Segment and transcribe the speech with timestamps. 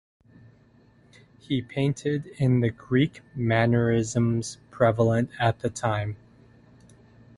[1.37, 6.17] He painted in the Greek mannerisms prevalent at the time.